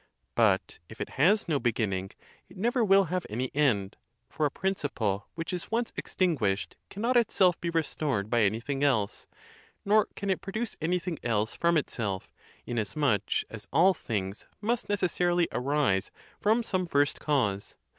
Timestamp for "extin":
5.91-6.35